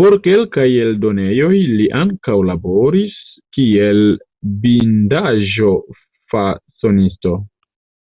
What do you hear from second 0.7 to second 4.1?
eldonejoj li ankaŭ laboris kiel